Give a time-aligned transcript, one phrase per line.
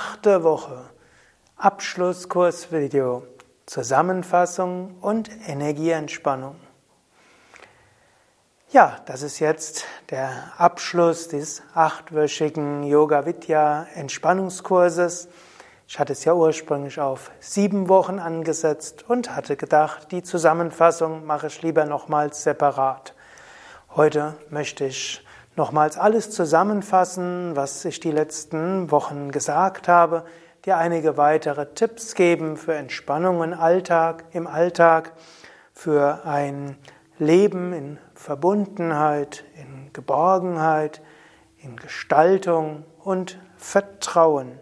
[0.00, 0.78] achte Woche
[1.56, 3.22] Abschlusskursvideo
[3.66, 6.56] Zusammenfassung und Energieentspannung.
[8.70, 15.28] Ja, das ist jetzt der Abschluss des achtwöchigen Yoga Vidya Entspannungskurses.
[15.86, 21.48] Ich hatte es ja ursprünglich auf sieben Wochen angesetzt und hatte gedacht, die Zusammenfassung mache
[21.48, 23.14] ich lieber nochmals separat.
[23.94, 25.22] Heute möchte ich
[25.56, 30.24] nochmals alles zusammenfassen, was ich die letzten Wochen gesagt habe,
[30.64, 35.12] dir einige weitere Tipps geben für Entspannung im Alltag, im Alltag,
[35.72, 36.76] für ein
[37.18, 41.00] Leben in Verbundenheit, in Geborgenheit,
[41.58, 44.58] in Gestaltung und Vertrauen.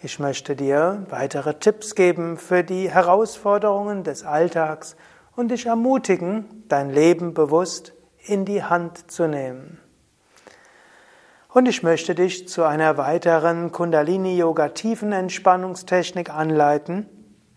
[0.00, 4.96] Ich möchte dir weitere Tipps geben für die Herausforderungen des Alltags
[5.34, 7.92] und dich ermutigen, dein Leben bewusst
[8.24, 9.80] in die Hand zu nehmen.
[11.50, 17.08] Und ich möchte dich zu einer weiteren Kundalini-Yoga-Tiefenentspannungstechnik anleiten,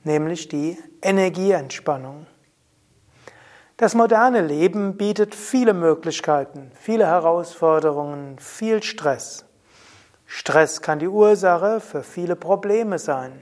[0.06, 2.26] nämlich die Energieentspannung.
[3.76, 9.44] Das moderne Leben bietet viele Möglichkeiten, viele Herausforderungen, viel Stress.
[10.26, 13.42] Stress kann die Ursache für viele Probleme sein,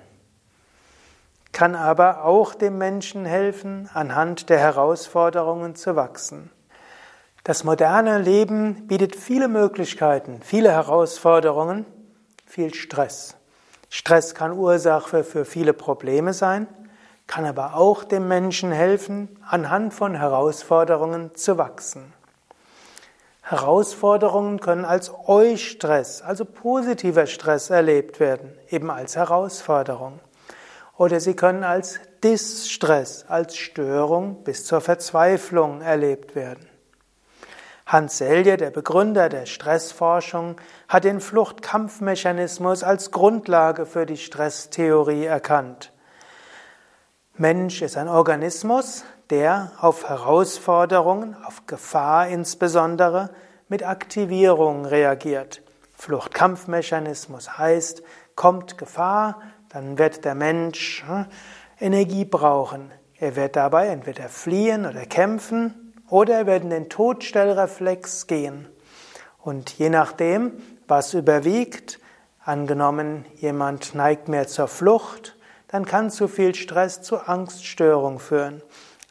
[1.52, 6.50] kann aber auch dem Menschen helfen, anhand der Herausforderungen zu wachsen.
[7.50, 11.88] Das moderne Leben bietet viele Möglichkeiten, viele Herausforderungen,
[12.46, 13.38] viel Stress.
[13.90, 16.68] Stress kann Ursache für viele Probleme sein
[17.26, 22.14] kann aber auch dem Menschen helfen, anhand von Herausforderungen zu wachsen.
[23.42, 30.20] Herausforderungen können als Eustress, also positiver Stress erlebt werden, eben als Herausforderung.
[30.98, 36.69] Oder sie können als Distress, als Störung bis zur Verzweiflung erlebt werden.
[37.90, 40.58] Hans Selye, der Begründer der Stressforschung,
[40.88, 45.92] hat den Fluchtkampfmechanismus als Grundlage für die Stresstheorie erkannt.
[47.36, 53.32] Mensch ist ein Organismus, der auf Herausforderungen, auf Gefahr insbesondere,
[53.70, 55.64] mit Aktivierung reagiert.
[55.96, 58.04] Fluchtkampfmechanismus heißt,
[58.36, 61.26] kommt Gefahr, dann wird der Mensch hm,
[61.80, 62.92] Energie brauchen.
[63.18, 68.68] Er wird dabei entweder fliehen oder kämpfen oder er in den Todstellreflex gehen.
[69.40, 70.54] Und je nachdem,
[70.88, 72.00] was überwiegt,
[72.44, 75.36] angenommen, jemand neigt mehr zur Flucht,
[75.68, 78.62] dann kann zu viel Stress zu Angststörung führen.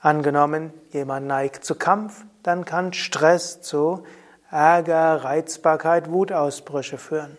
[0.01, 4.05] Angenommen, jemand neigt zu Kampf, dann kann Stress zu
[4.51, 7.39] Ärger, Reizbarkeit, Wutausbrüche führen.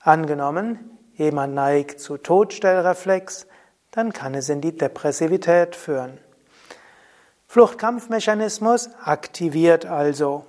[0.00, 3.46] Angenommen, jemand neigt zu Todstellreflex,
[3.90, 6.18] dann kann es in die Depressivität führen.
[7.50, 10.44] Fluchtkampfmechanismus aktiviert also.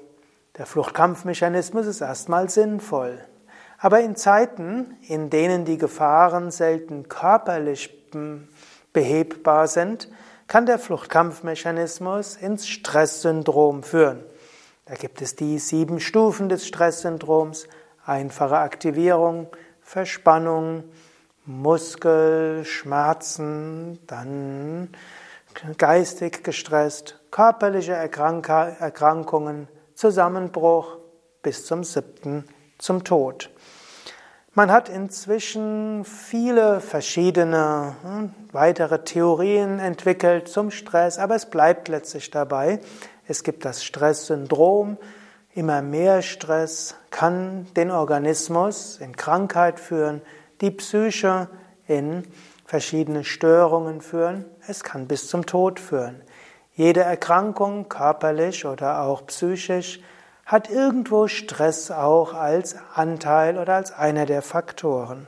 [0.58, 3.24] Der Fluchtkampfmechanismus ist erstmal sinnvoll.
[3.78, 8.12] Aber in Zeiten, in denen die Gefahren selten körperlich
[8.92, 10.10] behebbar sind,
[10.48, 14.22] kann der Fluchtkampfmechanismus ins Stresssyndrom führen.
[14.84, 17.66] Da gibt es die sieben Stufen des Stresssyndroms,
[18.06, 19.48] einfache Aktivierung,
[19.80, 20.84] Verspannung,
[21.46, 24.90] Muskelschmerzen, dann
[25.78, 30.98] geistig gestresst, körperliche Erkrankungen, Zusammenbruch
[31.42, 32.46] bis zum siebten,
[32.78, 33.50] zum Tod.
[34.54, 42.32] Man hat inzwischen viele verschiedene hm, weitere Theorien entwickelt zum Stress, aber es bleibt letztlich
[42.32, 42.80] dabei.
[43.28, 44.98] Es gibt das Stresssyndrom.
[45.54, 50.22] Immer mehr Stress kann den Organismus in Krankheit führen,
[50.62, 51.48] die Psyche
[51.88, 52.24] in
[52.70, 54.46] verschiedene Störungen führen.
[54.68, 56.22] Es kann bis zum Tod führen.
[56.76, 60.00] Jede Erkrankung, körperlich oder auch psychisch,
[60.46, 65.26] hat irgendwo Stress auch als Anteil oder als einer der Faktoren.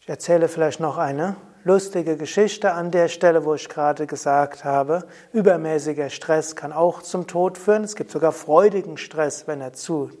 [0.00, 1.34] Ich erzähle vielleicht noch eine
[1.64, 7.26] lustige Geschichte an der Stelle, wo ich gerade gesagt habe, übermäßiger Stress kann auch zum
[7.26, 7.82] Tod führen.
[7.82, 10.12] Es gibt sogar freudigen Stress, wenn er zu,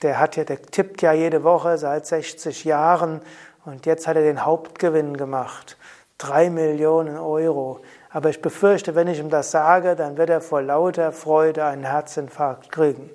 [0.01, 3.21] der hat ja, der tippt ja jede Woche seit 60 Jahren
[3.65, 5.77] und jetzt hat er den Hauptgewinn gemacht.
[6.17, 7.81] Drei Millionen Euro.
[8.09, 11.83] Aber ich befürchte, wenn ich ihm das sage, dann wird er vor lauter Freude einen
[11.83, 13.09] Herzinfarkt kriegen.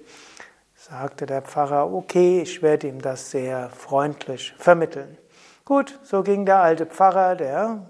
[0.74, 5.16] sagte der Pfarrer, okay, ich werde ihm das sehr freundlich vermitteln.
[5.64, 7.86] Gut, so ging der alte Pfarrer, der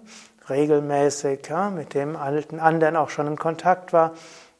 [0.50, 4.12] regelmäßig ja, mit dem alten anderen auch schon in Kontakt war,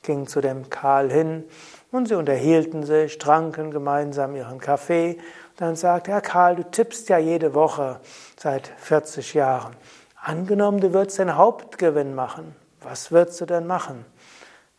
[0.03, 1.45] ging zu dem Karl hin
[1.91, 5.19] und sie unterhielten sich, tranken gemeinsam ihren Kaffee.
[5.57, 8.01] Dann sagte er, Karl, du tippst ja jede Woche
[8.37, 9.75] seit 40 Jahren.
[10.21, 12.55] Angenommen, du würdest den Hauptgewinn machen.
[12.81, 14.05] Was würdest du denn machen?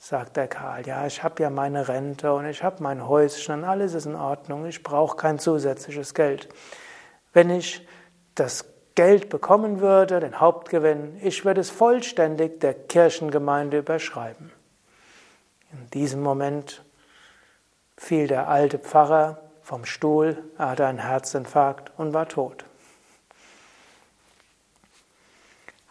[0.01, 3.63] sagt der Karl, ja, ich habe ja meine Rente und ich habe mein Häuschen und
[3.65, 6.47] alles ist in Ordnung, ich brauche kein zusätzliches Geld.
[7.33, 7.85] Wenn ich
[8.33, 8.65] das
[8.95, 14.51] Geld bekommen würde, den Hauptgewinn, ich würde es vollständig der Kirchengemeinde überschreiben.
[15.71, 16.83] In diesem Moment
[17.97, 22.65] fiel der alte Pfarrer vom Stuhl, er hatte einen Herzinfarkt und war tot.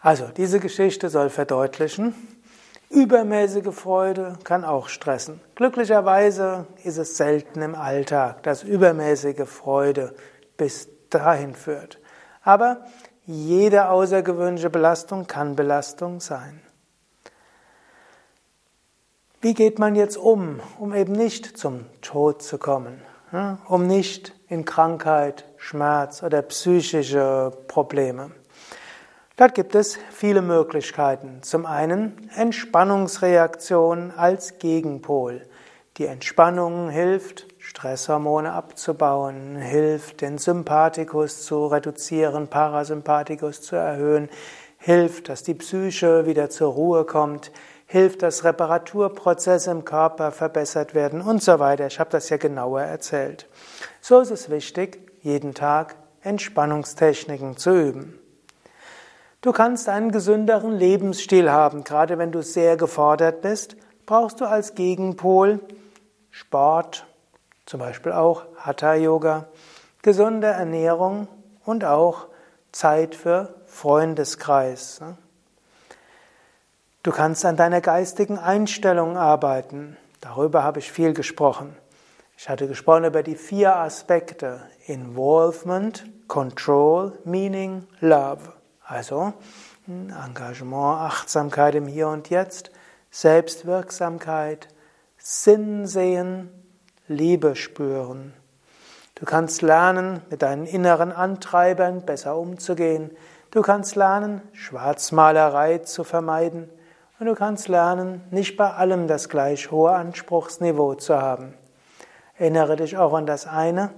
[0.01, 2.13] Also, diese Geschichte soll verdeutlichen,
[2.89, 5.39] Übermäßige Freude kann auch stressen.
[5.53, 10.15] Glücklicherweise ist es selten im Alltag, dass übermäßige Freude
[10.57, 11.99] bis dahin führt.
[12.43, 12.83] Aber
[13.27, 16.61] jede außergewöhnliche Belastung kann Belastung sein.
[19.41, 22.99] Wie geht man jetzt um, um eben nicht zum Tod zu kommen,
[23.69, 28.31] um nicht in Krankheit, Schmerz oder psychische Probleme?
[29.37, 31.41] Dort gibt es viele Möglichkeiten.
[31.41, 35.47] Zum einen Entspannungsreaktion als Gegenpol.
[35.95, 44.27] Die Entspannung hilft, Stresshormone abzubauen, hilft, den Sympathikus zu reduzieren, Parasympathikus zu erhöhen,
[44.79, 47.53] hilft, dass die Psyche wieder zur Ruhe kommt,
[47.91, 51.87] hilft, dass Reparaturprozesse im Körper verbessert werden und so weiter.
[51.87, 53.47] Ich habe das ja genauer erzählt.
[53.99, 58.19] So ist es wichtig, jeden Tag Entspannungstechniken zu üben.
[59.41, 61.83] Du kannst einen gesünderen Lebensstil haben.
[61.83, 63.75] Gerade wenn du sehr gefordert bist,
[64.05, 65.59] brauchst du als Gegenpol
[66.29, 67.07] Sport,
[67.65, 69.47] zum Beispiel auch Hatha Yoga,
[70.03, 71.27] gesunde Ernährung
[71.65, 72.27] und auch
[72.71, 75.01] Zeit für Freundeskreis.
[77.01, 79.95] Du kannst an deiner geistigen Einstellung arbeiten.
[80.19, 81.73] Darüber habe ich viel gesprochen.
[82.37, 88.51] Ich hatte gesprochen über die vier Aspekte Involvement, Control, Meaning, Love.
[88.83, 89.31] Also
[89.87, 92.69] Engagement, Achtsamkeit im Hier und Jetzt,
[93.11, 94.67] Selbstwirksamkeit,
[95.17, 96.49] Sinn sehen,
[97.07, 98.33] Liebe spüren.
[99.15, 103.11] Du kannst lernen, mit deinen inneren Antreibern besser umzugehen.
[103.51, 106.69] Du kannst lernen, Schwarzmalerei zu vermeiden.
[107.19, 111.53] Und du kannst lernen, nicht bei allem das gleich hohe Anspruchsniveau zu haben.
[112.37, 113.91] Erinnere dich auch an das eine,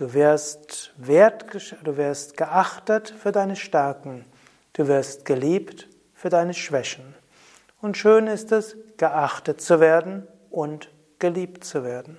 [0.00, 1.44] Du wirst, wert,
[1.84, 4.24] du wirst geachtet für deine Stärken.
[4.72, 7.14] Du wirst geliebt für deine Schwächen.
[7.82, 12.18] Und schön ist es, geachtet zu werden und geliebt zu werden.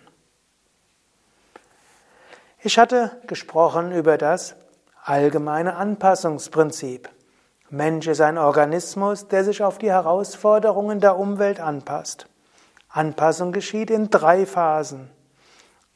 [2.59, 4.55] Ich hatte gesprochen über das
[5.03, 7.09] allgemeine Anpassungsprinzip.
[7.73, 12.27] Mensch ist ein Organismus, der sich auf die Herausforderungen der Umwelt anpasst.
[12.89, 15.09] Anpassung geschieht in drei Phasen.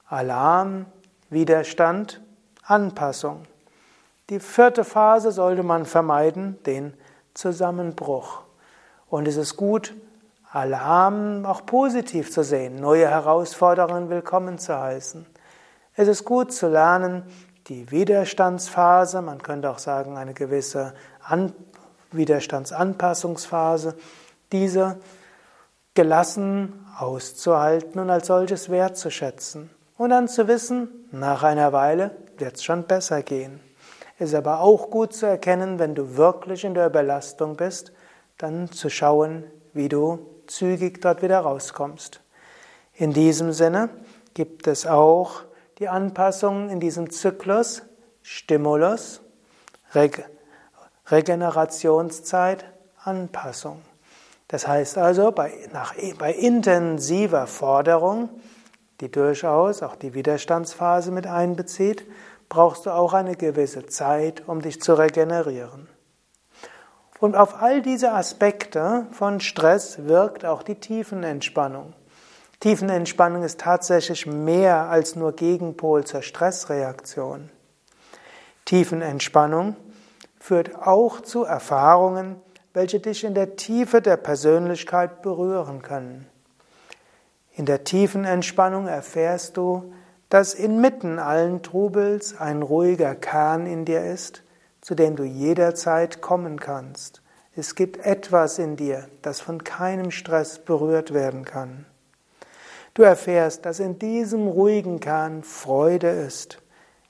[0.07, 0.85] Alarm,
[1.29, 2.21] Widerstand,
[2.63, 3.43] Anpassung.
[4.29, 6.93] Die vierte Phase sollte man vermeiden, den
[7.33, 8.43] Zusammenbruch.
[9.09, 9.93] Und es ist gut,
[10.53, 15.25] Alarm auch positiv zu sehen, neue Herausforderungen willkommen zu heißen.
[15.93, 17.23] Es ist gut zu lernen,
[17.67, 20.93] die Widerstandsphase, man könnte auch sagen eine gewisse
[21.27, 21.53] An
[22.11, 23.95] Widerstandsanpassungsphase,
[24.51, 24.97] diese
[25.93, 29.69] gelassen auszuhalten und als solches wertzuschätzen.
[29.97, 33.59] Und dann zu wissen, nach einer Weile wird es schon besser gehen.
[34.19, 37.91] Ist aber auch gut zu erkennen, wenn du wirklich in der Überlastung bist,
[38.37, 42.21] dann zu schauen, wie du zügig dort wieder rauskommst.
[42.93, 43.89] In diesem Sinne
[44.33, 45.43] gibt es auch
[45.79, 47.81] die Anpassung in diesem Zyklus
[48.21, 49.21] Stimulus,
[49.93, 50.25] Reg
[51.07, 52.65] Regenerationszeit,
[53.03, 53.81] Anpassung.
[54.47, 58.29] Das heißt also, bei, nach, bei intensiver Forderung
[59.01, 62.05] die durchaus auch die Widerstandsphase mit einbezieht,
[62.47, 65.89] brauchst du auch eine gewisse Zeit, um dich zu regenerieren.
[67.19, 71.93] Und auf all diese Aspekte von Stress wirkt auch die Tiefenentspannung.
[72.59, 77.49] Tiefenentspannung ist tatsächlich mehr als nur Gegenpol zur Stressreaktion.
[78.65, 79.75] Tiefenentspannung
[80.45, 82.35] führt auch zu Erfahrungen,
[82.75, 86.27] welche dich in der Tiefe der Persönlichkeit berühren können.
[87.53, 89.91] In der tiefen Entspannung erfährst du,
[90.29, 94.43] dass inmitten allen Trubels ein ruhiger Kern in dir ist,
[94.81, 97.23] zu dem du jederzeit kommen kannst.
[97.55, 101.87] Es gibt etwas in dir, das von keinem Stress berührt werden kann.
[102.93, 106.61] Du erfährst, dass in diesem ruhigen Kern Freude ist,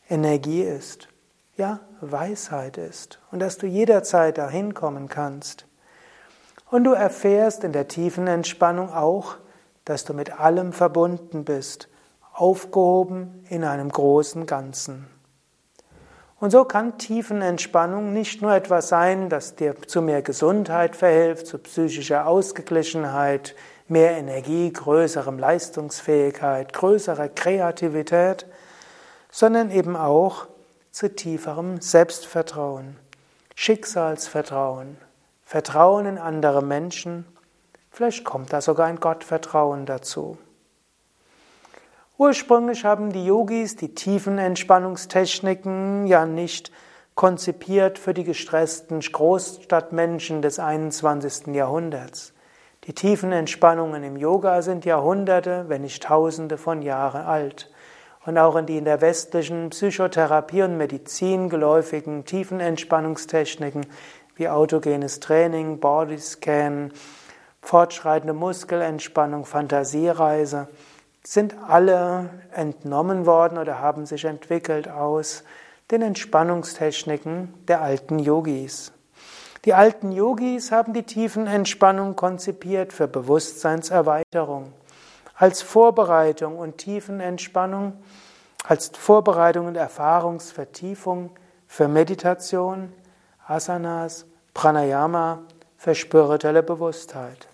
[0.07, 1.09] Energie ist,
[1.57, 5.65] ja, Weisheit ist und dass du jederzeit dahin kommen kannst.
[6.69, 9.35] Und du erfährst in der tiefen Entspannung auch,
[9.85, 11.89] dass du mit allem verbunden bist,
[12.33, 15.07] aufgehoben in einem großen Ganzen.
[16.39, 21.59] Und so kann Tiefenentspannung nicht nur etwas sein, das dir zu mehr Gesundheit verhilft, zu
[21.59, 23.55] psychischer Ausgeglichenheit,
[23.87, 28.45] mehr Energie, größerem Leistungsfähigkeit, größerer Kreativität,
[29.31, 30.47] sondern eben auch
[30.95, 32.95] zu tieferem Selbstvertrauen,
[33.53, 34.95] Schicksalsvertrauen,
[35.43, 37.25] Vertrauen in andere Menschen,
[37.91, 40.37] vielleicht kommt da sogar ein Gottvertrauen dazu.
[42.17, 46.71] Ursprünglich haben die Yogis die tiefen Entspannungstechniken ja nicht
[47.13, 51.47] konzipiert für die gestressten Großstadtmenschen des 21.
[51.47, 52.31] Jahrhunderts.
[52.85, 57.69] Die tiefen Entspannungen im Yoga sind Jahrhunderte, wenn nicht Tausende von Jahren alt.
[58.25, 63.85] Und auch in die in der westlichen Psychotherapie und Medizin geläufigen tiefen Entspannungstechniken
[64.35, 66.91] wie autogenes Training, Bodyscan,
[67.61, 70.67] fortschreitende Muskelentspannung, Fantasiereise,
[71.23, 75.43] sind alle entnommen worden oder haben sich entwickelt aus
[75.91, 78.91] den Entspannungstechniken der alten Yogis.
[79.65, 84.71] Die alten Yogis haben die tiefen Entspannung konzipiert für Bewusstseinserweiterung,
[85.35, 88.01] als Vorbereitung und tiefen Entspannung,
[88.63, 91.31] als Vorbereitung und Erfahrungsvertiefung
[91.67, 92.93] für Meditation,
[93.45, 95.43] Asanas, Pranayama,
[95.77, 97.47] für spirituelle Bewusstheit.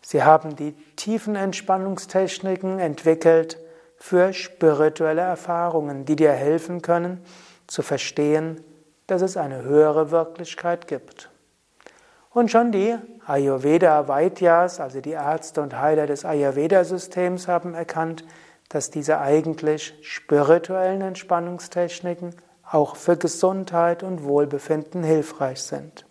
[0.00, 3.58] Sie haben die tiefen Entspannungstechniken entwickelt
[3.96, 7.22] für spirituelle Erfahrungen, die dir helfen können
[7.66, 8.64] zu verstehen,
[9.06, 11.30] dass es eine höhere Wirklichkeit gibt.
[12.30, 12.96] Und schon die
[13.30, 18.24] Ayurveda Vaidyas, also die Ärzte und Heiler des Ayurveda-Systems, haben erkannt,
[18.68, 22.34] dass diese eigentlich spirituellen Entspannungstechniken
[22.68, 26.06] auch für Gesundheit und Wohlbefinden hilfreich sind.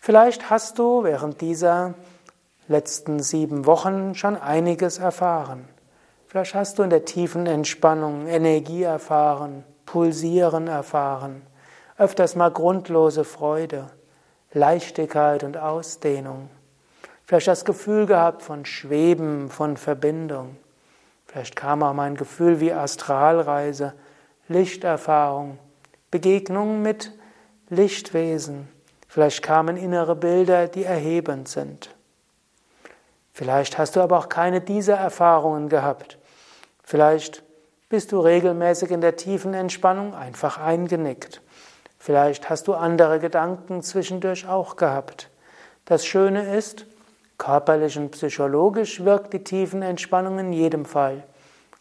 [0.00, 1.94] Vielleicht hast du während dieser
[2.66, 5.68] letzten sieben Wochen schon einiges erfahren.
[6.26, 11.42] Vielleicht hast du in der tiefen Entspannung Energie erfahren, Pulsieren erfahren,
[11.98, 13.90] öfters mal grundlose Freude,
[14.52, 16.50] Leichtigkeit und Ausdehnung.
[17.24, 20.56] Vielleicht das Gefühl gehabt von Schweben, von Verbindung.
[21.26, 23.94] Vielleicht kam auch mal ein Gefühl wie Astralreise,
[24.48, 25.58] Lichterfahrung,
[26.10, 27.12] Begegnung mit
[27.70, 28.68] Lichtwesen.
[29.08, 31.94] Vielleicht kamen innere Bilder, die erhebend sind.
[33.32, 36.18] Vielleicht hast du aber auch keine dieser Erfahrungen gehabt.
[36.82, 37.42] Vielleicht
[37.88, 41.40] bist du regelmäßig in der tiefen Entspannung einfach eingenickt.
[42.04, 45.30] Vielleicht hast du andere Gedanken zwischendurch auch gehabt.
[45.84, 46.84] Das Schöne ist,
[47.38, 51.22] körperlich und psychologisch wirkt die tiefen Entspannung in jedem Fall.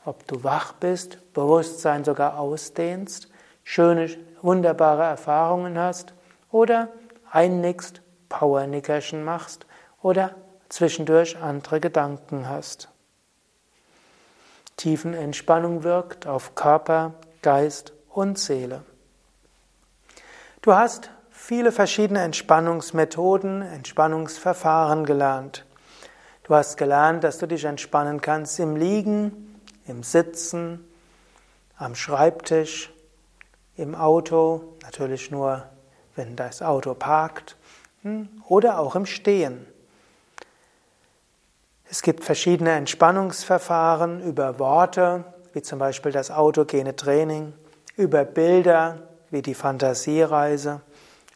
[0.06, 3.30] Ob du wach bist, Bewusstsein sogar ausdehnst,
[3.63, 4.12] schöne,
[4.44, 6.13] wunderbare Erfahrungen hast
[6.51, 6.90] oder
[7.32, 9.66] einnickst, Powernickerchen machst
[10.04, 10.36] oder
[10.70, 12.90] zwischendurch andere Gedanken hast.
[14.78, 18.84] Tiefenentspannung wirkt auf Körper, Geist und Seele.
[20.62, 25.65] Du hast viele verschiedene Entspannungsmethoden, Entspannungsverfahren gelernt.
[26.44, 30.88] Du hast gelernt, dass du dich entspannen kannst im Liegen, im Sitzen,
[31.77, 32.94] am Schreibtisch,
[33.75, 35.65] im Auto, natürlich nur,
[36.15, 37.58] wenn das Auto parkt,
[38.03, 39.65] hm, oder auch im Stehen.
[41.89, 47.53] Es gibt verschiedene Entspannungsverfahren über Worte, wie zum Beispiel das autogene Training,
[47.98, 50.82] über Bilder, wie die Fantasiereise,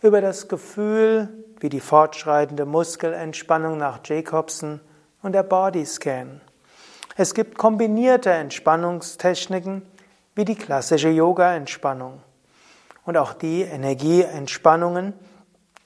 [0.02, 4.82] über das Gefühl, wie die fortschreitende Muskelentspannung nach Jacobson
[5.24, 6.42] und der Bodyscan.
[7.18, 9.82] Es gibt kombinierte Entspannungstechniken,
[10.36, 12.22] wie die klassische Yoga-Entspannung.
[13.06, 15.14] Und auch die Energieentspannungen,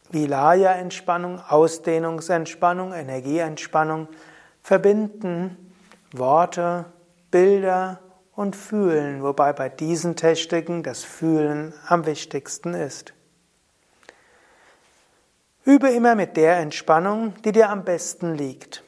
[0.10, 4.08] wie Laya-Entspannung, Ausdehnungsentspannung, Energieentspannung,
[4.64, 5.72] verbinden
[6.14, 6.86] Worte,
[7.30, 8.00] Bilder
[8.40, 13.14] und Fühlen, wobei bei diesen Techniken das Fühlen am wichtigsten ist.
[15.66, 18.82] Übe immer mit der Entspannung, die dir am besten liegt.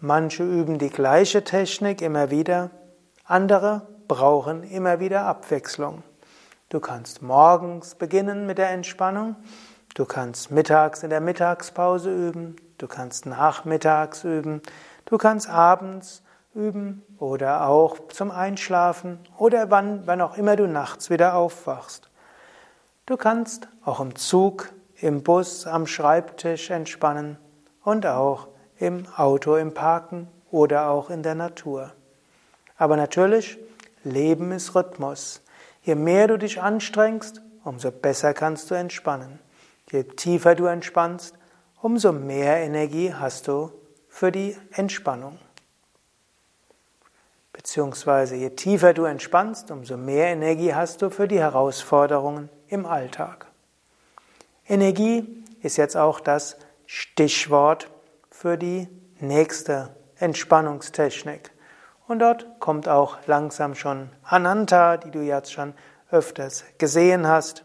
[0.00, 2.70] Manche üben die gleiche Technik immer wieder,
[3.26, 6.02] andere brauchen immer wieder Abwechslung.
[6.70, 9.36] Du kannst morgens beginnen mit der Entspannung,
[9.94, 14.62] du kannst mittags in der Mittagspause üben, du kannst nachmittags üben,
[15.06, 16.22] Du kannst abends
[16.56, 22.10] üben oder auch zum Einschlafen oder wann, wann auch immer du nachts wieder aufwachst.
[23.04, 27.38] Du kannst auch im Zug, im Bus, am Schreibtisch entspannen
[27.84, 28.48] und auch
[28.78, 31.92] im Auto, im Parken oder auch in der Natur.
[32.76, 33.58] Aber natürlich,
[34.02, 35.42] Leben ist Rhythmus.
[35.82, 39.38] Je mehr du dich anstrengst, umso besser kannst du entspannen.
[39.90, 41.34] Je tiefer du entspannst,
[41.80, 43.70] umso mehr Energie hast du
[44.08, 45.38] für die Entspannung.
[47.66, 53.46] Beziehungsweise je tiefer du entspannst, umso mehr Energie hast du für die Herausforderungen im Alltag.
[54.68, 57.90] Energie ist jetzt auch das Stichwort
[58.30, 58.86] für die
[59.18, 61.50] nächste Entspannungstechnik.
[62.06, 65.74] Und dort kommt auch langsam schon Ananta, die du jetzt schon
[66.12, 67.64] öfters gesehen hast.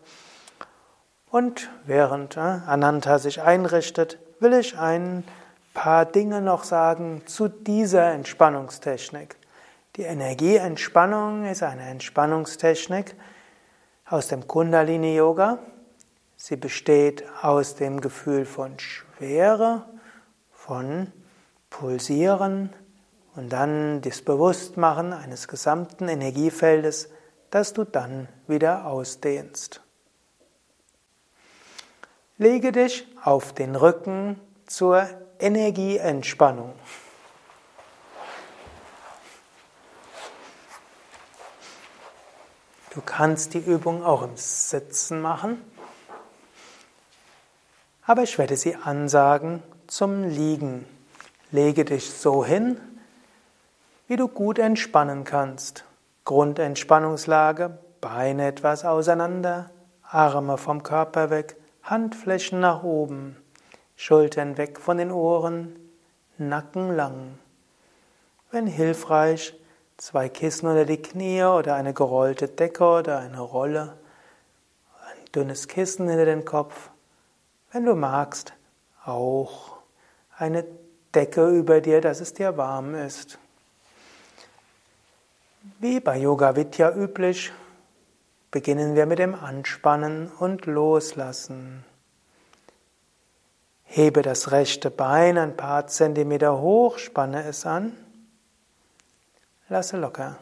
[1.29, 5.23] Und während äh, Ananta sich einrichtet, will ich ein
[5.75, 9.37] paar Dinge noch sagen zu dieser Entspannungstechnik.
[9.97, 13.13] Die Energieentspannung ist eine Entspannungstechnik
[14.05, 15.59] aus dem Kundalini Yoga.
[16.37, 19.85] Sie besteht aus dem Gefühl von Schwere,
[20.53, 21.11] von
[21.69, 22.69] Pulsieren
[23.35, 27.09] und dann das Bewusstmachen eines gesamten Energiefeldes,
[27.49, 29.81] das du dann wieder ausdehnst.
[32.37, 35.05] Lege dich auf den Rücken zur
[35.37, 36.73] Energieentspannung.
[42.93, 45.61] Du kannst die Übung auch im Sitzen machen,
[48.05, 50.85] aber ich werde sie ansagen zum Liegen.
[51.51, 52.77] Lege dich so hin,
[54.09, 55.85] wie du gut entspannen kannst.
[56.25, 59.71] Grundentspannungslage, Beine etwas auseinander,
[60.03, 63.37] Arme vom Körper weg, Handflächen nach oben,
[63.95, 65.77] Schultern weg von den Ohren,
[66.37, 67.37] Nacken lang.
[68.51, 69.53] Wenn hilfreich,
[70.01, 73.99] zwei Kissen unter die Knie oder eine gerollte Decke oder eine Rolle,
[75.05, 76.89] ein dünnes Kissen hinter den Kopf.
[77.71, 78.53] Wenn du magst,
[79.05, 79.77] auch
[80.35, 80.65] eine
[81.13, 83.37] Decke über dir, dass es dir warm ist.
[85.79, 87.53] Wie bei Yoga Vidya üblich,
[88.49, 91.85] beginnen wir mit dem Anspannen und Loslassen.
[93.83, 97.95] Hebe das rechte Bein ein paar Zentimeter hoch, spanne es an,
[99.71, 100.37] lasse locker.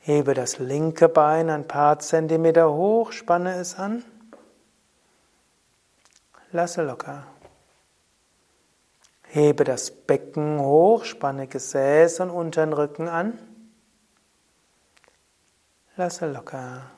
[0.00, 4.04] Hebe das linke Bein ein paar Zentimeter hoch, spanne es an,
[6.50, 7.28] lasse locker.
[9.22, 13.38] Hebe das Becken hoch, spanne Gesäß und unteren Rücken an.
[15.96, 16.90] Lasse locker.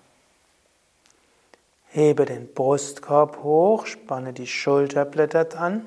[1.88, 5.87] Hebe den Brustkorb hoch, spanne die Schulterblätter an.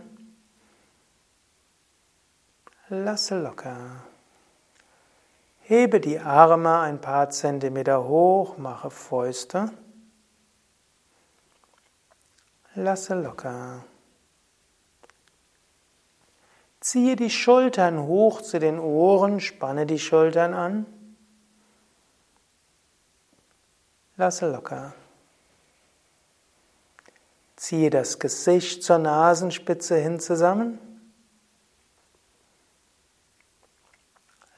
[2.89, 4.03] Lasse locker.
[5.61, 9.71] Hebe die Arme ein paar Zentimeter hoch, mache Fäuste.
[12.75, 13.85] Lasse locker.
[16.81, 20.85] Ziehe die Schultern hoch zu den Ohren, spanne die Schultern an.
[24.17, 24.93] Lasse locker.
[27.55, 30.92] Ziehe das Gesicht zur Nasenspitze hin zusammen.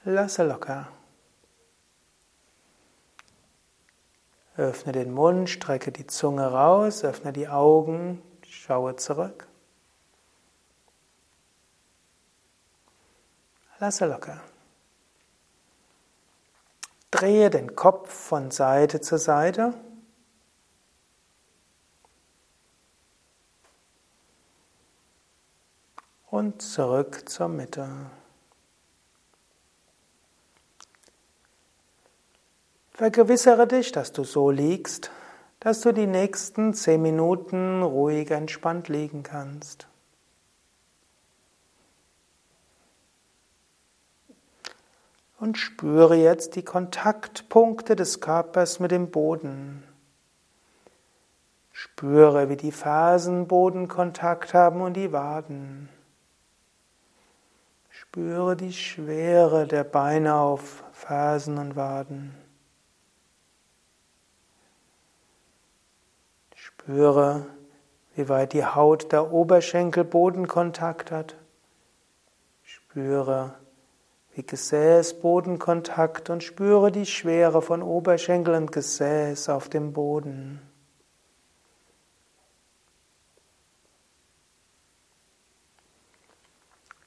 [0.07, 0.87] Lasse locker.
[4.55, 9.47] Öffne den Mund, strecke die Zunge raus, öffne die Augen, schaue zurück.
[13.79, 14.41] Lasse locker.
[17.09, 19.73] Drehe den Kopf von Seite zu Seite.
[26.27, 28.11] Und zurück zur Mitte.
[32.95, 35.11] Vergewissere dich, dass du so liegst,
[35.59, 39.87] dass du die nächsten zehn Minuten ruhig entspannt liegen kannst.
[45.41, 49.83] Und spüre jetzt die Kontaktpunkte des Körpers mit dem Boden.
[51.73, 55.89] Spüre, wie die Fersen Bodenkontakt haben und die Waden.
[57.89, 62.44] Spüre die Schwere der Beine auf Fersen und Waden.
[66.85, 67.47] Spüre,
[68.13, 71.35] wie weit die Haut der Oberschenkel Bodenkontakt hat.
[72.61, 73.55] Spüre,
[74.35, 80.61] wie Gesäß Bodenkontakt und spüre die Schwere von Oberschenkel und Gesäß auf dem Boden.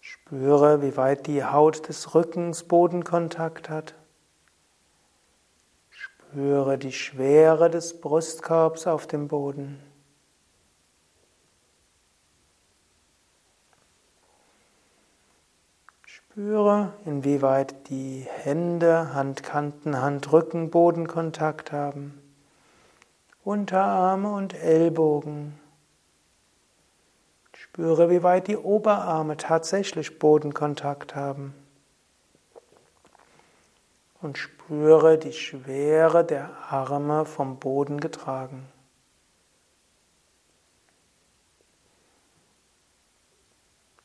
[0.00, 3.94] Spüre, wie weit die Haut des Rückens Bodenkontakt hat.
[6.30, 9.80] Spüre die Schwere des Brustkorbs auf dem Boden.
[16.04, 22.20] Spüre, inwieweit die Hände, Handkanten, Handrücken, Bodenkontakt haben.
[23.42, 25.58] Unterarme und Ellbogen.
[27.54, 31.54] Spüre, wie weit die Oberarme tatsächlich Bodenkontakt haben.
[34.20, 38.68] Und spüre die Schwere der Arme vom Boden getragen.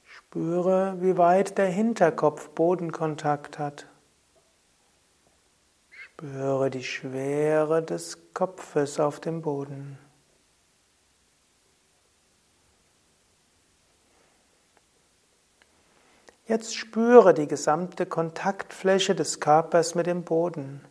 [0.03, 3.87] Spüre, wie weit der Hinterkopf Bodenkontakt hat.
[5.91, 9.99] Spüre die Schwere des Kopfes auf dem Boden.
[16.45, 20.81] Jetzt spüre die gesamte Kontaktfläche des Körpers mit dem Boden.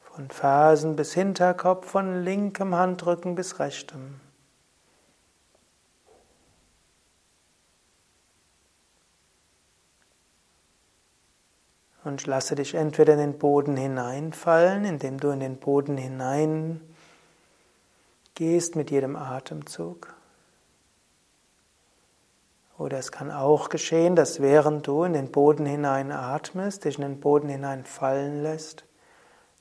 [0.00, 4.20] Von Fersen bis Hinterkopf, von linkem Handrücken bis rechtem.
[12.02, 16.80] Und lasse dich entweder in den Boden hineinfallen, indem du in den Boden hinein
[18.34, 20.14] gehst mit jedem Atemzug.
[22.76, 27.02] Oder es kann auch geschehen, dass während du in den Boden hinein atmest, dich in
[27.02, 28.84] den Boden hinein fallen lässt,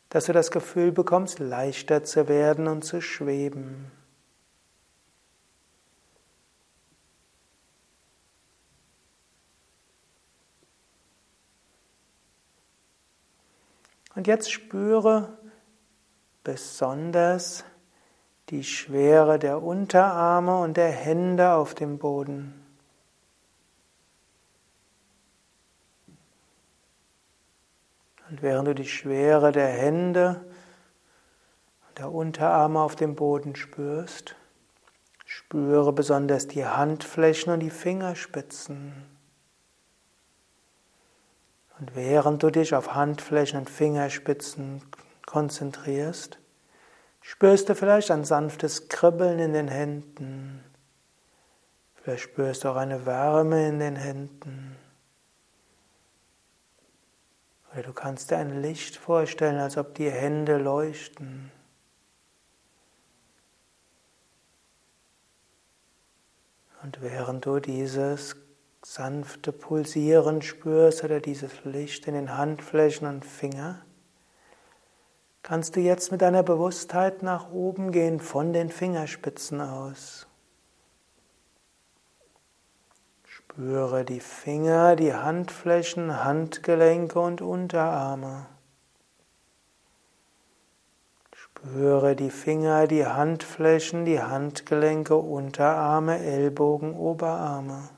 [0.10, 3.91] dass du das Gefühl bekommst, leichter zu werden und zu schweben.
[14.15, 15.38] Und jetzt spüre
[16.43, 17.63] besonders
[18.49, 22.62] die Schwere der Unterarme und der Hände auf dem Boden.
[28.34, 30.43] Und während du die Schwere der Hände
[31.88, 34.36] und der Unterarme auf dem Boden spürst,
[35.24, 39.06] spüre besonders die Handflächen und die Fingerspitzen.
[41.78, 44.82] Und während du dich auf Handflächen und Fingerspitzen
[45.28, 46.39] konzentrierst,
[47.22, 50.63] spürst du vielleicht ein sanftes Kribbeln in den Händen.
[52.02, 54.76] Vielleicht spürst du auch eine Wärme in den Händen.
[57.73, 61.51] Oder du kannst dir ein Licht vorstellen, als ob die Hände leuchten.
[66.83, 68.36] Und während du dieses
[68.86, 73.81] sanfte Pulsieren spürst oder dieses Licht in den Handflächen und Finger,
[75.41, 80.27] kannst du jetzt mit deiner Bewusstheit nach oben gehen von den Fingerspitzen aus.
[83.53, 88.47] Spüre die Finger, die Handflächen, Handgelenke und Unterarme.
[91.35, 97.89] Spüre die Finger, die Handflächen, die Handgelenke, Unterarme, Ellbogen, Oberarme.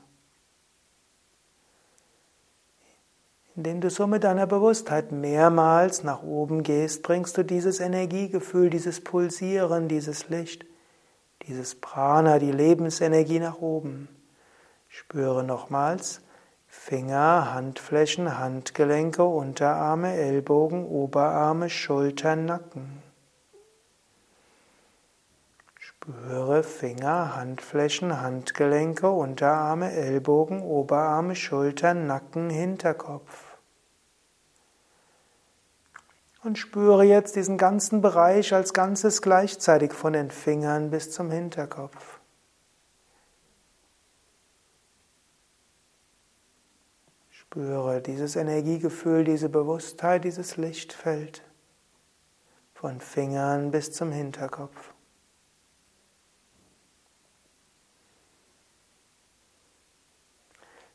[3.54, 9.02] Indem du so mit deiner Bewusstheit mehrmals nach oben gehst, bringst du dieses Energiegefühl, dieses
[9.02, 10.66] Pulsieren, dieses Licht,
[11.46, 14.10] dieses Prana, die Lebensenergie nach oben.
[14.88, 16.20] Spüre nochmals
[16.66, 23.02] Finger, Handflächen, Handgelenke, Unterarme, Ellbogen, Oberarme, Schultern, Nacken.
[26.06, 33.56] Spüre Finger, Handflächen, Handgelenke, Unterarme, Ellbogen, Oberarme, Schultern, Nacken, Hinterkopf.
[36.44, 42.15] Und spüre jetzt diesen ganzen Bereich als Ganzes gleichzeitig von den Fingern bis zum Hinterkopf.
[47.56, 51.42] Spüre dieses Energiegefühl, diese Bewusstheit, dieses Lichtfeld
[52.74, 54.92] von Fingern bis zum Hinterkopf.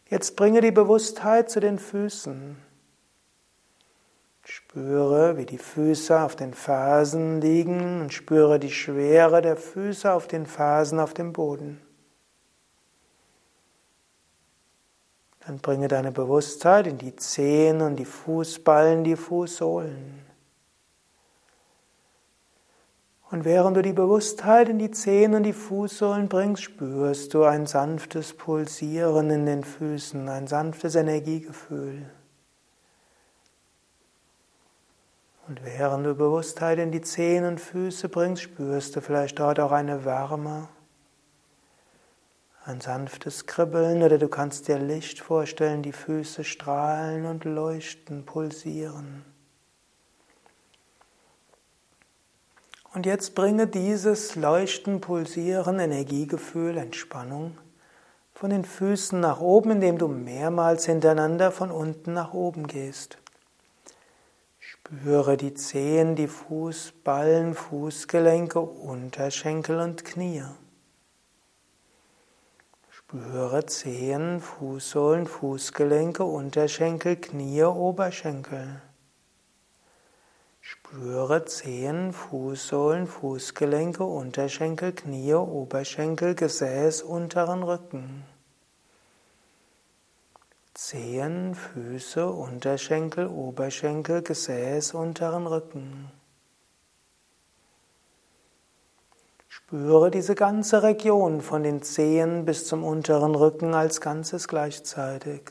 [0.07, 2.57] Jetzt bringe die Bewusstheit zu den Füßen.
[4.43, 10.27] Spüre, wie die Füße auf den Fersen liegen und spüre die Schwere der Füße auf
[10.27, 11.81] den Fersen auf dem Boden.
[15.45, 20.21] Dann bringe deine Bewusstheit in die Zehen und die Fußballen, die Fußsohlen.
[23.31, 27.65] Und während du die Bewusstheit in die Zehen und die Fußsohlen bringst, spürst du ein
[27.65, 32.09] sanftes Pulsieren in den Füßen, ein sanftes Energiegefühl.
[35.47, 39.71] Und während du Bewusstheit in die Zehen und Füße bringst, spürst du vielleicht dort auch
[39.71, 40.67] eine Wärme,
[42.63, 49.25] ein sanftes Kribbeln oder du kannst dir Licht vorstellen, die Füße strahlen und leuchten, pulsieren.
[52.93, 57.57] Und jetzt bringe dieses Leuchten, Pulsieren, Energiegefühl, Entspannung
[58.33, 63.17] von den Füßen nach oben, indem du mehrmals hintereinander von unten nach oben gehst.
[64.59, 70.43] Spüre die Zehen, die Fußballen, Fußgelenke, Unterschenkel und Knie.
[73.11, 78.81] Spüre Zehen, Fußsohlen, Fußgelenke, Unterschenkel, Knie, Oberschenkel.
[80.61, 88.23] Spüre Zehen, Fußsohlen, Fußgelenke, Unterschenkel, Knie, Oberschenkel, Gesäß, unteren Rücken.
[90.73, 96.09] Zehen, Füße, Unterschenkel, Oberschenkel, Gesäß, unteren Rücken.
[99.71, 105.43] Spüre diese ganze Region von den Zehen bis zum unteren Rücken als Ganzes gleichzeitig.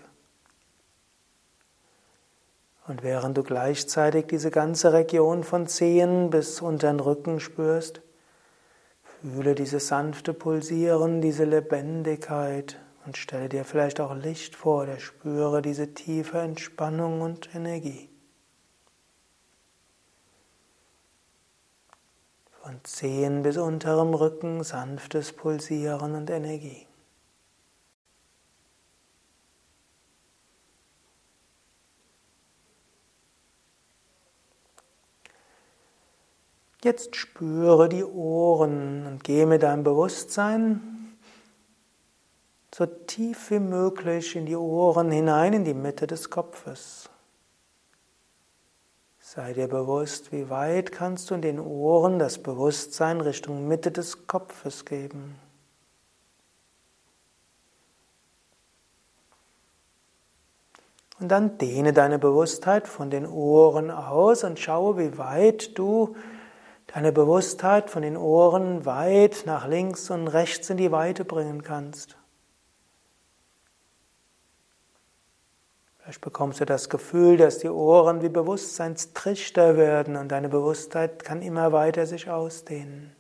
[2.87, 8.03] Und während du gleichzeitig diese ganze Region von Zehen bis unter den Rücken spürst,
[9.23, 15.63] fühle dieses sanfte Pulsieren, diese Lebendigkeit und stelle dir vielleicht auch Licht vor oder spüre
[15.63, 18.10] diese tiefe Entspannung und Energie.
[22.63, 26.87] Von Zehen bis unterem Rücken sanftes Pulsieren und Energie.
[36.83, 41.17] Jetzt spüre die Ohren und gehe mit deinem Bewusstsein
[42.75, 47.10] so tief wie möglich in die Ohren hinein, in die Mitte des Kopfes.
[49.33, 54.27] Sei dir bewusst, wie weit kannst du in den Ohren das Bewusstsein Richtung Mitte des
[54.27, 55.39] Kopfes geben.
[61.21, 66.17] Und dann dehne deine Bewusstheit von den Ohren aus und schaue, wie weit du
[66.89, 72.17] deine Bewusstheit von den Ohren weit nach links und rechts in die Weite bringen kannst.
[76.11, 81.41] Vielleicht bekommst du das Gefühl, dass die Ohren wie Bewusstseinstrichter werden und deine Bewusstheit kann
[81.41, 83.15] immer weiter sich ausdehnen.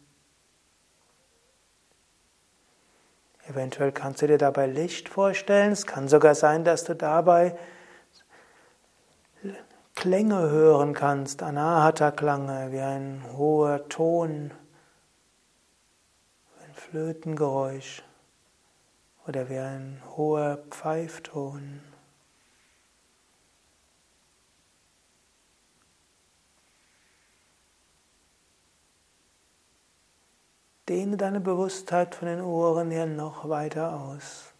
[3.46, 5.70] Eventuell kannst du dir dabei Licht vorstellen.
[5.70, 7.56] Es kann sogar sein, dass du dabei
[9.94, 14.50] Klänge hören kannst, Anahata-Klange, wie ein hoher Ton,
[16.66, 18.02] ein Flötengeräusch
[19.28, 21.82] oder wie ein hoher Pfeifton.
[30.90, 34.52] Dehne deine Bewusstheit von den Ohren her noch weiter aus.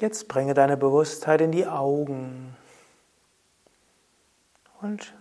[0.00, 2.56] Jetzt bringe deine Bewusstheit in die Augen
[4.80, 5.12] und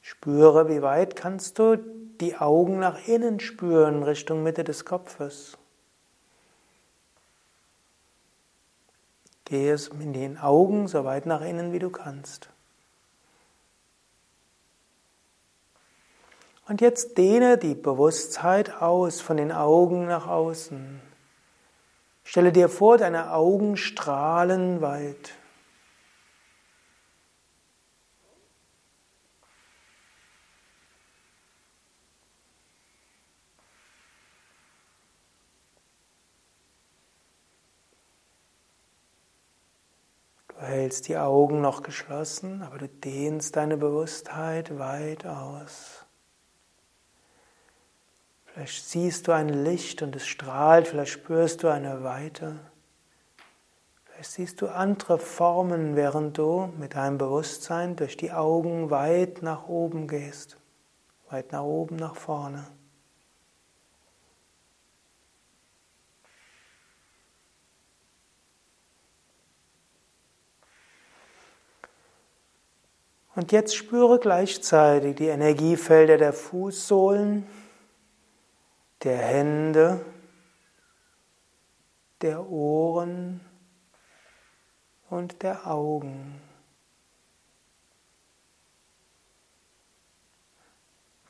[0.00, 5.56] spüre, wie weit kannst du die Augen nach innen spüren, Richtung Mitte des Kopfes.
[9.44, 12.50] Gehe es in den Augen so weit nach innen, wie du kannst.
[16.68, 21.00] Und jetzt dehne die Bewusstheit aus von den Augen nach außen.
[22.24, 25.32] Stelle dir vor, deine Augen strahlen weit.
[40.48, 40.56] Du
[40.88, 46.06] hältst die Augen noch geschlossen, aber du dehnst deine Bewusstheit weit aus.
[48.46, 52.58] Vielleicht siehst du ein Licht und es strahlt, vielleicht spürst du eine Weite.
[54.06, 59.68] Vielleicht siehst du andere Formen, während du mit deinem Bewusstsein durch die Augen weit nach
[59.68, 60.56] oben gehst,
[61.28, 62.64] weit nach oben, nach vorne.
[73.38, 77.46] Und jetzt spüre gleichzeitig die Energiefelder der Fußsohlen,
[79.04, 80.04] der Hände,
[82.20, 83.40] der Ohren
[85.08, 86.42] und der Augen.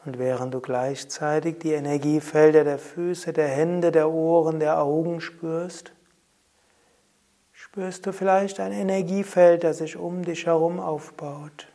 [0.06, 5.92] Und während du gleichzeitig die Energiefelder der Füße, der Hände, der Ohren, der Augen spürst,
[7.52, 11.68] spürst du vielleicht ein Energiefeld, das sich um dich herum aufbaut.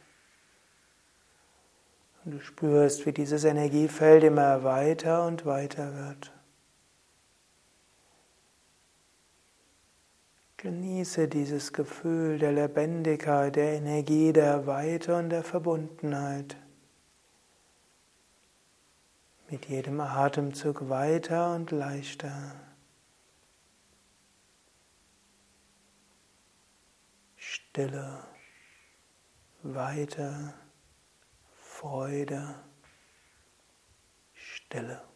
[2.25, 6.31] Und du spürst, wie dieses Energiefeld immer weiter und weiter wird.
[10.57, 16.55] Genieße dieses Gefühl der Lebendigkeit, der Energie, der Weite und der Verbundenheit.
[19.49, 22.55] Mit jedem Atemzug weiter und leichter.
[27.35, 28.23] Stille,
[29.63, 30.53] weiter,
[31.83, 32.41] Freude,
[34.33, 35.12] Stille.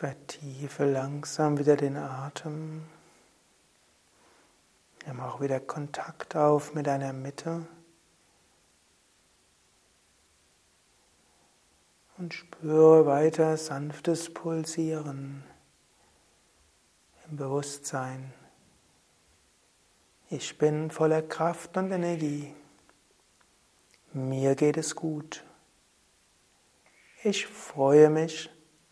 [0.00, 2.84] Vertiefe langsam wieder den Atem.
[5.04, 7.66] Nimm auch wieder Kontakt auf mit deiner Mitte.
[12.16, 15.42] Und spüre weiter sanftes Pulsieren
[17.28, 18.32] im Bewusstsein.
[20.30, 22.54] Ich bin voller Kraft und Energie.
[24.12, 25.44] Mir geht es gut.
[27.24, 28.48] Ich freue mich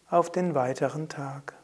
[0.08, 1.54] auf den weiteren Tag.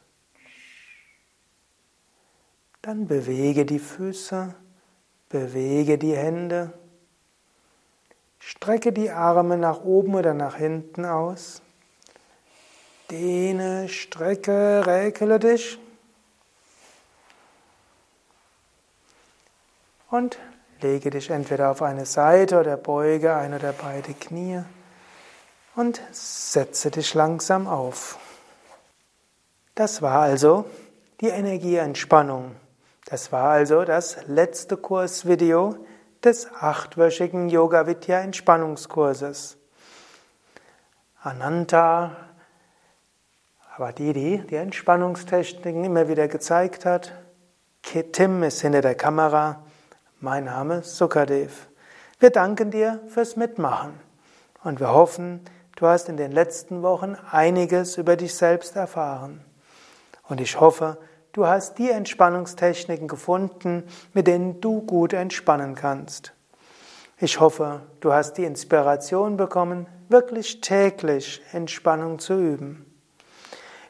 [2.83, 4.55] Dann bewege die Füße,
[5.29, 6.73] bewege die Hände,
[8.41, 11.63] strecke die Arme nach oben oder nach hinten aus,
[13.11, 15.79] dehne, strecke, räkele dich
[20.11, 20.39] und
[20.81, 24.63] lege dich entweder auf eine Seite oder beuge ein oder beide Knie
[25.77, 28.19] und setze dich langsam auf.
[29.75, 30.67] Das war also
[31.21, 32.57] die Energieentspannung.
[33.07, 35.77] Das war also das letzte Kursvideo
[36.23, 39.57] des achtwöchigen Yoga Vidya Entspannungskurses.
[41.23, 42.17] Ananta,
[43.99, 47.13] die die Entspannungstechniken immer wieder gezeigt hat.
[48.13, 49.63] Tim ist hinter der Kamera.
[50.21, 51.69] Mein Name ist Sukadev.
[52.21, 53.99] Wir danken dir fürs Mitmachen
[54.63, 55.41] und wir hoffen,
[55.77, 59.45] du hast in den letzten Wochen einiges über dich selbst erfahren.
[60.29, 60.99] Und ich hoffe,
[61.33, 66.33] du hast die Entspannungstechniken gefunden, mit denen du gut entspannen kannst.
[67.19, 72.87] Ich hoffe, du hast die Inspiration bekommen, wirklich täglich Entspannung zu üben.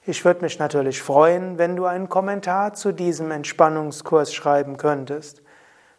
[0.04, 5.42] Ich würde mich natürlich freuen, wenn du einen Kommentar zu diesem Entspannungskurs schreiben könntest.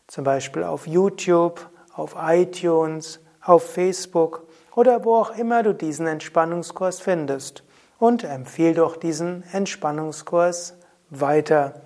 [0.07, 6.99] Zum Beispiel auf YouTube, auf iTunes, auf Facebook oder wo auch immer du diesen Entspannungskurs
[6.99, 7.63] findest.
[8.03, 10.73] Und empfehle doch diesen Entspannungskurs
[11.09, 11.83] weiter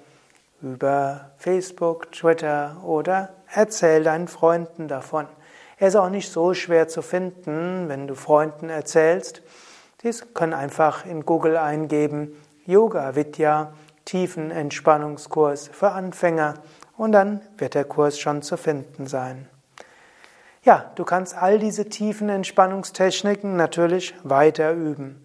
[0.64, 5.28] über Facebook, Twitter oder erzähl deinen Freunden davon.
[5.78, 9.44] Er ist auch nicht so schwer zu finden, wenn du Freunden erzählst.
[10.02, 13.74] Dies können einfach in Google eingeben Yoga Vidya
[14.06, 16.56] Tiefenentspannungskurs für Anfänger
[16.98, 19.48] und dann wird der Kurs schon zu finden sein.
[20.64, 25.24] Ja, du kannst all diese tiefen Entspannungstechniken natürlich weiter üben.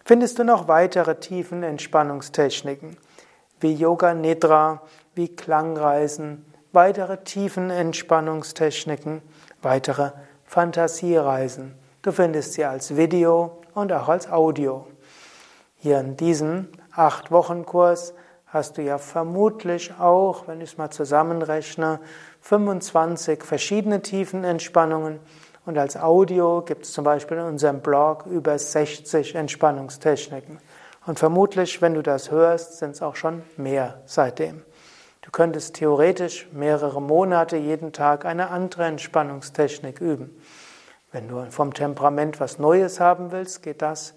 [0.04, 2.96] findest du noch weitere tiefen Entspannungstechniken,
[3.58, 4.82] wie Yoga Nidra,
[5.16, 9.22] wie Klangreisen, weitere tiefen Entspannungstechniken,
[9.60, 10.12] weitere
[10.44, 11.74] Fantasiereisen.
[12.02, 14.86] Du findest sie als Video und auch als Audio.
[15.78, 18.14] Hier in diesem acht Wochen Kurs
[18.46, 22.00] hast du ja vermutlich auch, wenn ich es mal zusammenrechne,
[22.40, 25.20] 25 verschiedene Tiefenentspannungen
[25.66, 30.58] und als Audio gibt es zum Beispiel in unserem Blog über 60 Entspannungstechniken.
[31.06, 34.62] Und vermutlich, wenn du das hörst, sind es auch schon mehr seitdem.
[35.22, 40.40] Du könntest theoretisch mehrere Monate jeden Tag eine andere Entspannungstechnik üben.
[41.10, 44.14] Wenn du vom Temperament was Neues haben willst, geht das.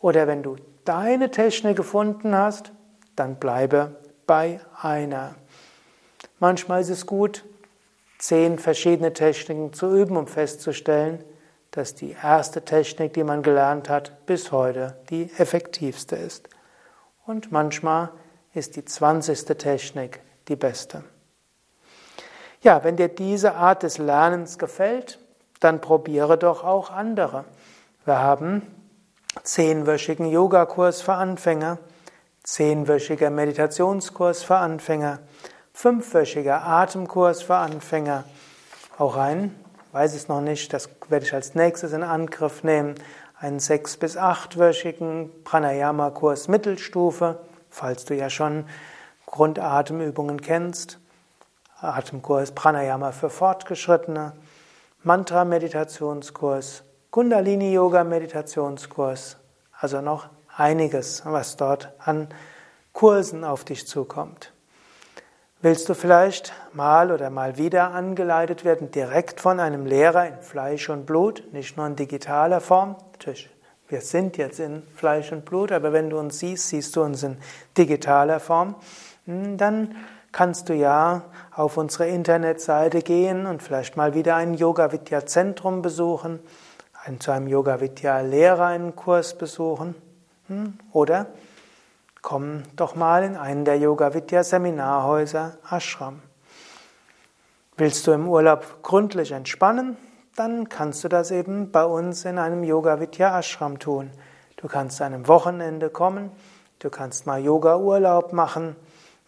[0.00, 2.72] Oder wenn du deine Technik gefunden hast,
[3.20, 3.96] dann bleibe
[4.26, 5.34] bei einer.
[6.38, 7.44] Manchmal ist es gut,
[8.18, 11.22] zehn verschiedene Techniken zu üben, um festzustellen,
[11.70, 16.48] dass die erste Technik, die man gelernt hat, bis heute die effektivste ist.
[17.26, 18.10] Und manchmal
[18.54, 21.04] ist die zwanzigste Technik die beste.
[22.62, 25.18] Ja, wenn dir diese Art des Lernens gefällt,
[25.60, 27.44] dann probiere doch auch andere.
[28.06, 28.62] Wir haben
[29.42, 31.78] zehnwöchigen Yogakurs für Anfänger,
[32.50, 35.20] zehnwöchiger Meditationskurs für Anfänger,
[35.72, 38.24] fünfwöchiger Atemkurs für Anfänger,
[38.98, 39.54] auch ein,
[39.92, 42.96] weiß es noch nicht, das werde ich als nächstes in Angriff nehmen,
[43.38, 47.38] einen sechs- bis achtwöchigen Pranayama-Kurs Mittelstufe,
[47.70, 48.64] falls du ja schon
[49.26, 50.98] Grundatemübungen kennst,
[51.80, 54.32] Atemkurs Pranayama für Fortgeschrittene,
[55.04, 59.36] Mantra-Meditationskurs, Kundalini-Yoga-Meditationskurs,
[59.78, 60.30] also noch
[60.60, 62.28] einiges, was dort an
[62.92, 64.52] Kursen auf dich zukommt.
[65.62, 70.88] Willst du vielleicht mal oder mal wieder angeleitet werden, direkt von einem Lehrer in Fleisch
[70.88, 72.96] und Blut, nicht nur in digitaler Form?
[73.12, 73.50] Natürlich,
[73.88, 77.22] wir sind jetzt in Fleisch und Blut, aber wenn du uns siehst, siehst du uns
[77.22, 77.36] in
[77.76, 78.74] digitaler Form.
[79.26, 79.96] Hm, dann
[80.32, 85.82] kannst du ja auf unsere Internetseite gehen und vielleicht mal wieder ein Yoga Vidya Zentrum
[85.82, 86.40] besuchen
[87.18, 89.94] zu einem Yoga Vidya Lehrer einen Kurs besuchen?
[90.92, 91.26] Oder
[92.22, 96.20] komm doch mal in einen der Yoga Vidya Seminarhäuser Ashram.
[97.76, 99.96] Willst du im Urlaub gründlich entspannen?
[100.36, 104.10] Dann kannst du das eben bei uns in einem Yoga Vidya Ashram tun.
[104.56, 106.30] Du kannst an einem Wochenende kommen,
[106.80, 108.76] du kannst mal Yoga Urlaub machen.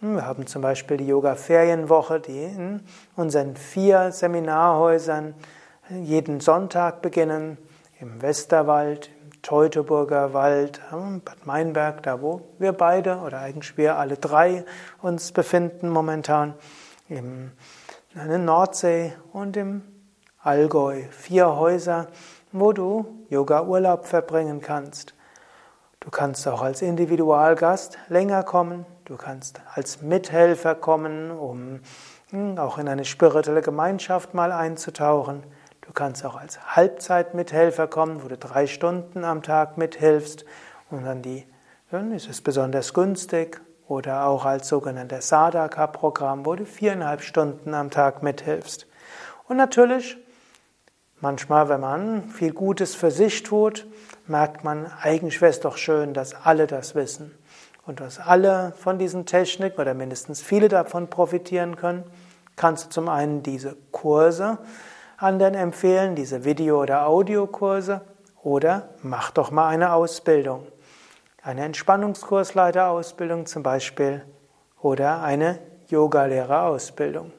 [0.00, 2.82] Hm, wir haben zum Beispiel die Yoga Ferienwoche, die in
[3.16, 5.34] unseren vier Seminarhäusern
[5.88, 7.56] jeden Sonntag beginnen,
[8.00, 9.10] im Westerwald,
[9.42, 14.64] Teutoburger Wald, Bad Meinberg, da wo wir beide oder eigentlich wir alle drei
[15.02, 16.54] uns befinden momentan,
[17.08, 17.50] in
[18.14, 19.82] der Nordsee und im
[20.38, 21.02] Allgäu.
[21.10, 22.06] Vier Häuser,
[22.52, 25.14] wo du Yoga-Urlaub verbringen kannst.
[26.00, 28.86] Du kannst auch als Individualgast länger kommen.
[29.04, 31.80] Du kannst als Mithelfer kommen, um
[32.30, 35.44] hm, auch in eine spirituelle Gemeinschaft mal einzutauchen.
[35.82, 40.44] Du kannst auch als Halbzeitmithelfer kommen, wo du drei Stunden am Tag mithilfst
[40.90, 41.46] und dann die,
[41.90, 43.60] dann ist es besonders günstig.
[43.88, 48.86] Oder auch als sogenanntes Sadaka-Programm, wo du viereinhalb Stunden am Tag mithilfst.
[49.48, 50.16] Und natürlich,
[51.20, 53.86] manchmal, wenn man viel Gutes für sich tut,
[54.26, 57.36] merkt man, eigentlich wäre es doch schön, dass alle das wissen.
[57.84, 62.04] Und dass alle von diesen Techniken oder mindestens viele davon profitieren können,
[62.56, 64.58] kannst du zum einen diese Kurse
[65.16, 68.02] anderen empfehlen, diese Video- oder Audiokurse,
[68.42, 70.66] oder mach doch mal eine Ausbildung.
[71.42, 74.24] Eine Entspannungskursleiterausbildung zum Beispiel
[74.80, 75.58] oder eine
[75.88, 77.32] Yogalehrerausbildung.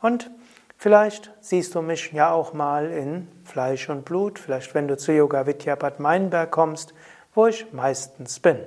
[0.00, 0.30] Und
[0.76, 5.12] vielleicht siehst du mich ja auch mal in Fleisch und Blut, vielleicht wenn du zu
[5.12, 6.94] Yoga Vidya Bad Meinberg kommst,
[7.34, 8.58] wo ich meistens bin.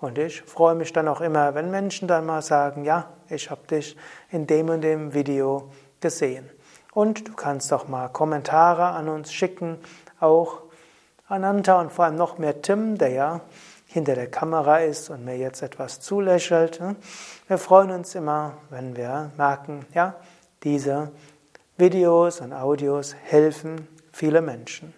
[0.00, 3.66] Und ich freue mich dann auch immer, wenn Menschen dann mal sagen, ja, ich habe
[3.66, 3.96] dich
[4.30, 5.70] in dem und dem Video
[6.00, 6.48] gesehen.
[6.92, 9.78] Und du kannst auch mal Kommentare an uns schicken,
[10.18, 10.62] auch
[11.28, 13.40] Ananta und vor allem noch mehr Tim, der ja
[13.86, 16.80] hinter der Kamera ist und mir jetzt etwas zulächelt.
[17.48, 20.14] Wir freuen uns immer, wenn wir merken, ja,
[20.62, 21.10] diese
[21.76, 24.94] Videos und Audios helfen viele Menschen.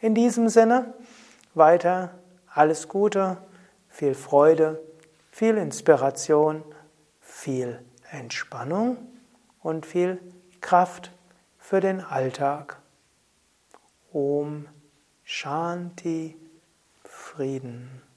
[0.00, 0.94] In diesem Sinne,
[1.54, 2.10] weiter
[2.52, 3.38] alles Gute,
[3.88, 4.80] viel Freude,
[5.30, 6.62] viel Inspiration,
[7.20, 7.80] viel
[8.10, 8.98] Entspannung
[9.62, 10.20] und viel
[10.60, 11.12] Kraft
[11.58, 12.80] für den Alltag.
[14.12, 14.66] Om
[15.24, 16.36] Shanti
[17.04, 18.09] Frieden.